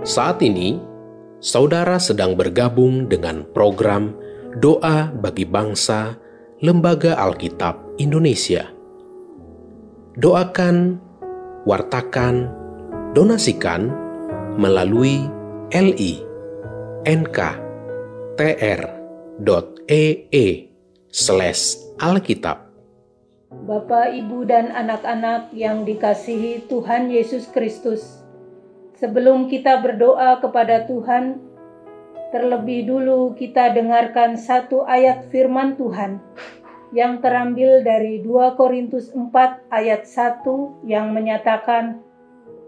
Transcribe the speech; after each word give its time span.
Saat 0.00 0.40
ini, 0.40 0.80
saudara 1.44 2.00
sedang 2.00 2.32
bergabung 2.32 3.04
dengan 3.04 3.44
program 3.52 4.16
Doa 4.56 5.12
bagi 5.12 5.44
Bangsa 5.44 6.16
Lembaga 6.64 7.20
Alkitab 7.20 8.00
Indonesia. 8.00 8.64
Doakan, 10.16 10.96
wartakan, 11.68 12.48
donasikan 13.12 13.92
melalui 14.56 15.28
li 15.68 16.24
nk.tr.ee 17.04 17.56
slash 21.12 21.76
alkitab. 22.00 22.72
Bapak, 23.50 24.16
Ibu, 24.16 24.48
dan 24.48 24.72
anak-anak 24.72 25.52
yang 25.52 25.84
dikasihi 25.84 26.70
Tuhan 26.72 27.12
Yesus 27.12 27.50
Kristus, 27.52 28.22
sebelum 29.00 29.48
kita 29.48 29.80
berdoa 29.80 30.38
kepada 30.44 30.84
Tuhan, 30.84 31.40
terlebih 32.30 32.86
dulu 32.86 33.34
kita 33.34 33.72
dengarkan 33.72 34.36
satu 34.36 34.84
ayat 34.86 35.26
firman 35.32 35.74
Tuhan 35.74 36.20
yang 36.92 37.18
terambil 37.24 37.80
dari 37.80 38.20
2 38.22 38.60
Korintus 38.60 39.10
4 39.10 39.72
ayat 39.72 40.04
1 40.04 40.86
yang 40.86 41.10
menyatakan, 41.16 42.04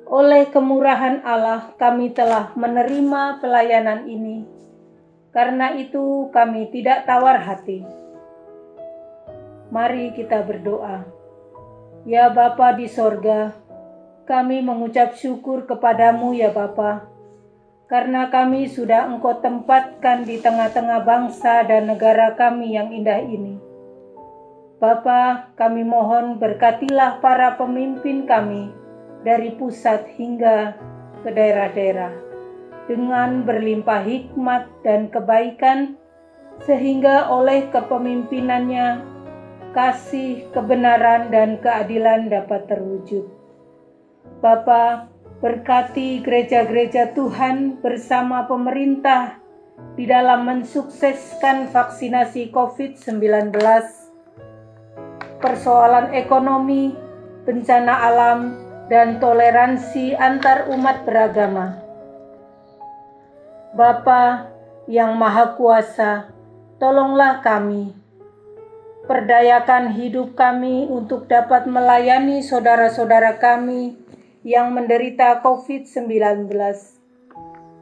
oleh 0.09 0.49
kemurahan 0.51 1.23
Allah 1.23 1.73
kami 1.79 2.11
telah 2.11 2.51
menerima 2.57 3.39
pelayanan 3.39 4.09
ini. 4.09 4.45
Karena 5.33 5.73
itu 5.73 6.29
kami 6.29 6.69
tidak 6.69 7.09
tawar 7.09 7.41
hati. 7.41 7.81
Mari 9.73 10.13
kita 10.13 10.45
berdoa. 10.45 11.09
Ya 12.05 12.29
Bapa 12.29 12.77
di 12.77 12.85
sorga, 12.85 13.57
kami 14.25 14.63
mengucap 14.63 15.19
syukur 15.19 15.67
kepadamu 15.67 16.35
ya 16.35 16.55
Bapa, 16.55 17.11
karena 17.91 18.31
kami 18.31 18.71
sudah 18.71 19.11
engkau 19.11 19.43
tempatkan 19.43 20.25
di 20.25 20.39
tengah-tengah 20.39 21.03
bangsa 21.03 21.67
dan 21.67 21.91
negara 21.91 22.39
kami 22.39 22.79
yang 22.79 22.95
indah 22.95 23.21
ini. 23.21 23.59
Bapa, 24.79 25.55
kami 25.55 25.87
mohon 25.87 26.43
berkatilah 26.43 27.23
para 27.23 27.55
pemimpin 27.55 28.27
kami, 28.27 28.71
dari 29.23 29.55
pusat 29.55 30.07
hingga 30.19 30.75
ke 31.23 31.31
daerah-daerah 31.31 32.11
dengan 32.91 33.47
berlimpah 33.47 34.03
hikmat 34.03 34.67
dan 34.83 35.07
kebaikan 35.07 35.95
sehingga 36.67 37.31
oleh 37.31 37.71
kepemimpinannya 37.71 39.13
kasih, 39.73 40.53
kebenaran, 40.53 41.33
dan 41.33 41.57
keadilan 41.63 42.29
dapat 42.29 42.69
terwujud. 42.69 43.42
Bapa, 44.23 45.11
berkati 45.43 46.23
gereja-gereja 46.23 47.11
Tuhan 47.15 47.83
bersama 47.83 48.47
pemerintah 48.47 49.43
di 49.99 50.07
dalam 50.07 50.47
mensukseskan 50.47 51.67
vaksinasi 51.75 52.55
COVID-19, 52.55 53.51
persoalan 55.43 56.15
ekonomi, 56.15 56.95
bencana 57.43 57.95
alam, 58.07 58.55
dan 58.87 59.19
toleransi 59.19 60.15
antar 60.15 60.71
umat 60.71 61.03
beragama. 61.03 61.83
Bapa 63.75 64.53
yang 64.87 65.19
Maha 65.19 65.59
Kuasa, 65.59 66.31
tolonglah 66.79 67.43
kami. 67.43 67.95
Perdayakan 69.03 69.91
hidup 69.99 70.39
kami 70.39 70.87
untuk 70.87 71.27
dapat 71.27 71.67
melayani 71.67 72.39
saudara-saudara 72.39 73.43
kami 73.43 74.02
yang 74.43 74.75
menderita 74.75 75.39
COVID-19. 75.39 76.51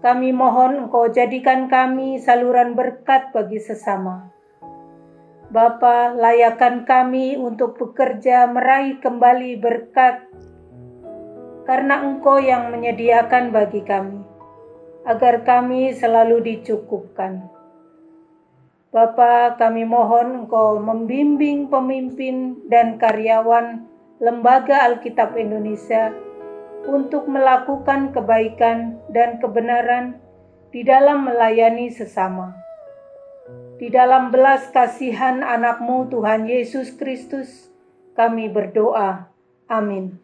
Kami 0.01 0.29
mohon 0.33 0.89
Engkau 0.89 1.09
jadikan 1.13 1.69
kami 1.69 2.21
saluran 2.21 2.77
berkat 2.77 3.33
bagi 3.33 3.61
sesama. 3.61 4.33
Bapa, 5.51 6.15
layakan 6.15 6.87
kami 6.87 7.35
untuk 7.37 7.77
bekerja 7.77 8.47
meraih 8.49 9.03
kembali 9.03 9.59
berkat 9.59 10.25
karena 11.69 12.01
Engkau 12.07 12.41
yang 12.41 12.71
menyediakan 12.73 13.53
bagi 13.53 13.83
kami, 13.85 14.25
agar 15.05 15.43
kami 15.45 15.93
selalu 15.97 16.45
dicukupkan. 16.45 17.51
Bapa, 18.95 19.57
kami 19.59 19.85
mohon 19.89 20.45
Engkau 20.45 20.81
membimbing 20.81 21.69
pemimpin 21.73 22.65
dan 22.69 23.01
karyawan 23.01 23.85
Lembaga 24.21 24.85
Alkitab 24.85 25.33
Indonesia 25.33 26.13
untuk 26.87 27.29
melakukan 27.29 28.13
kebaikan 28.15 29.01
dan 29.13 29.43
kebenaran 29.43 30.21
di 30.71 30.87
dalam 30.87 31.27
melayani 31.27 31.91
sesama. 31.93 32.55
Di 33.81 33.89
dalam 33.89 34.29
belas 34.29 34.69
kasihan 34.71 35.41
anakmu 35.41 36.13
Tuhan 36.13 36.45
Yesus 36.45 36.93
Kristus, 36.95 37.73
kami 38.13 38.53
berdoa. 38.53 39.33
Amin. 39.67 40.21